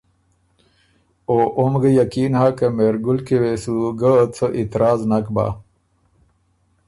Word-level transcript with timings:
او 1.29 1.37
اوم 1.57 1.73
ګه 1.81 1.89
یقین 2.01 2.31
هۀ 2.39 2.49
که 2.57 2.65
مهرګل 2.77 3.19
کی 3.27 3.35
وې 3.41 3.53
سو 3.63 3.73
ګۀ 3.99 4.13
څه 4.35 4.45
اعتراض 4.57 4.99
نک 5.09 5.25
بَۀ۔ 5.35 5.47